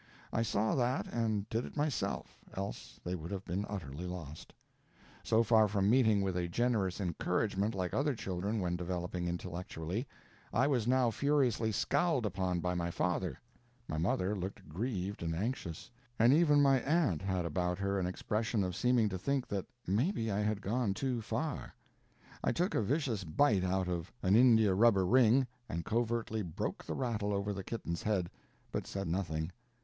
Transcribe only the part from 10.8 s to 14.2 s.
now furiously scowled upon by my father; my